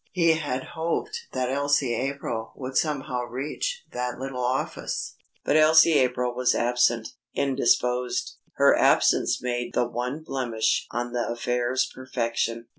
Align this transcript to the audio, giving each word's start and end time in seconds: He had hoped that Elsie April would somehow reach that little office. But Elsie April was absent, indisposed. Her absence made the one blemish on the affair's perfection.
He 0.13 0.33
had 0.33 0.63
hoped 0.73 1.27
that 1.31 1.51
Elsie 1.51 1.93
April 1.93 2.53
would 2.55 2.75
somehow 2.75 3.25
reach 3.25 3.83
that 3.91 4.17
little 4.17 4.43
office. 4.43 5.15
But 5.45 5.57
Elsie 5.57 5.93
April 5.93 6.33
was 6.33 6.55
absent, 6.55 7.09
indisposed. 7.35 8.37
Her 8.55 8.75
absence 8.75 9.43
made 9.43 9.75
the 9.75 9.85
one 9.85 10.23
blemish 10.23 10.87
on 10.89 11.13
the 11.13 11.27
affair's 11.29 11.85
perfection. 11.85 12.65